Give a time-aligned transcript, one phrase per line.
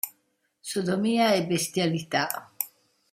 [0.69, 2.27] Sodomia e bestialità.